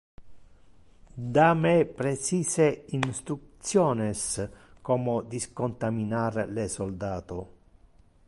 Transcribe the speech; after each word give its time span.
Da 1.33 1.53
me 1.53 1.85
precise 1.85 2.85
instructiones 2.89 4.21
como 4.81 5.21
discontaminar 5.21 6.33
le 6.49 6.67
soldato. 6.69 7.37